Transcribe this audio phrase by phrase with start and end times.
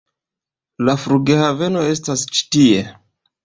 [0.89, 2.85] La flughaveno estas ĉi tie.